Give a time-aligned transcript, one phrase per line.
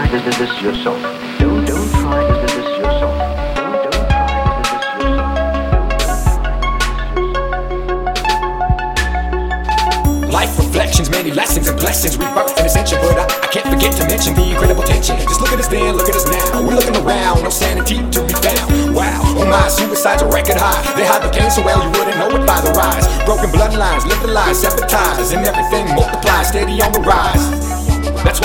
[0.00, 1.02] try to resist yourself.
[1.38, 3.14] Don't don't try to resist yourself.
[10.32, 12.98] Life reflections, many lessons and blessings, rebirth and ascension.
[13.02, 15.16] But I, I can't forget to mention the incredible tension.
[15.18, 16.62] Just look at us then, look at us now.
[16.62, 18.94] We're looking around, no sanity to be found.
[18.94, 20.80] Wow, oh my, suicide's a record high.
[20.96, 23.04] They hide the pain so well you wouldn't know it by the rise.
[23.26, 27.39] Broken bloodlines, live the lies, ties, and everything multiplies, steady on the rise.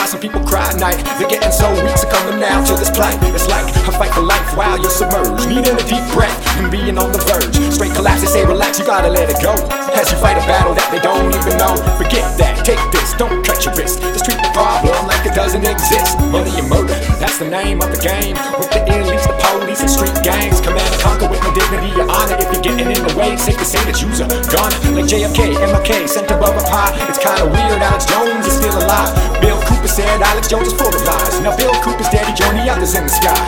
[0.06, 1.02] Why some people cry at night.
[1.18, 3.18] They're getting so weak, succumbing now to this plight.
[3.34, 5.50] It's like a fight for life while you're submerged.
[5.50, 7.58] Needing a deep breath and being on the verge.
[7.74, 9.58] Straight collapse, they say relax, you gotta let it go.
[9.98, 11.74] As you fight a battle that they don't even know.
[11.98, 13.98] Forget that, take this, don't cut your wrist.
[14.14, 16.22] Just treat the problem like it doesn't exist.
[16.30, 18.38] Money and murder, that's the name of the game.
[18.62, 20.62] With the elites, the police, and street gangs.
[20.62, 22.38] Command and conquer with no dignity or honor.
[22.38, 24.30] If you're getting in the way, safe to say that you're a.
[24.94, 26.94] Like JFK, MLK, sent above a pie.
[27.10, 28.15] It's kinda weird, Alex Jones
[29.96, 31.40] said Alex Jones is full of lies.
[31.40, 33.40] Now Bill Cooper's dead, he joined the others in the sky.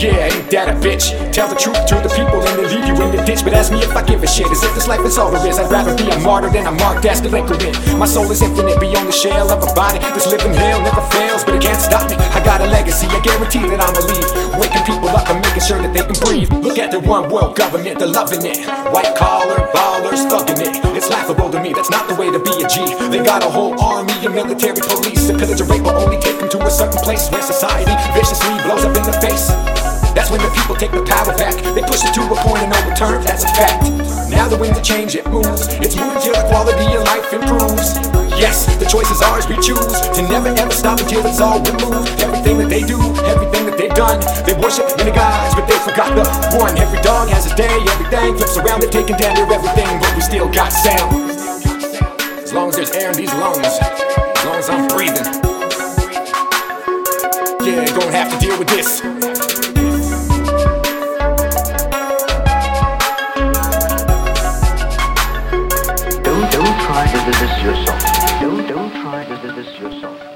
[0.00, 1.12] Yeah, ain't that a bitch?
[1.28, 3.44] Tell the truth to the people and they leave you in the ditch.
[3.44, 4.48] But ask me if I give a shit.
[4.48, 5.58] As if this life is all there is.
[5.58, 7.60] I'd rather be a martyr than a marked as delinquent.
[7.98, 9.98] My soul is infinite beyond the shell of a body.
[10.14, 12.16] This living hell never fails, but it can't stop me.
[12.16, 14.30] I got a legacy, I guarantee that I'ma leave.
[14.56, 16.48] Waking people up and making sure that they can breathe.
[16.64, 18.64] Look at the one world government, they're loving it.
[18.88, 20.87] White collar, ballers, thugging it.
[22.28, 22.84] Way to be a G.
[23.08, 25.26] They got a whole army of military police.
[25.28, 28.52] To pillage and rape but only take them to a certain place where society viciously
[28.64, 29.48] blows up in the face.
[30.12, 31.54] That's when the people take the power back.
[31.74, 32.36] They push it to a
[32.68, 33.88] no return, that's a fact.
[34.30, 35.68] Now the wind of change, it moves.
[35.80, 37.96] It's moving till the quality of life improves.
[38.36, 42.08] Yes, the choice is ours, we choose to never ever stop until it's all removed.
[42.20, 46.14] Everything that they do, everything that they've done, they worship many gods, but they forgot
[46.14, 46.24] the
[46.58, 46.76] one.
[46.78, 50.20] Every dog has his day, everything flips around, they're taking down their everything, but we
[50.20, 51.27] still got sound.
[52.48, 55.22] As long as there's air in these lungs, as long as I'm breathing.
[57.60, 59.02] Yeah, gonna have to deal with this.
[66.22, 68.40] Don't don't try to resist yourself.
[68.40, 70.27] Don't don't try to resist yourself.